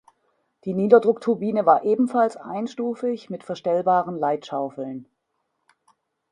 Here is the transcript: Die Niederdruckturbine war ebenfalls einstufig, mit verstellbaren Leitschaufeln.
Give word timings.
Die 0.65 0.73
Niederdruckturbine 0.73 1.67
war 1.67 1.83
ebenfalls 1.83 2.35
einstufig, 2.35 3.29
mit 3.29 3.43
verstellbaren 3.43 4.17
Leitschaufeln. 4.17 5.05